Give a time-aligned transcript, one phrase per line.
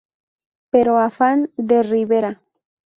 [0.71, 2.31] Pero Afán de Ribera".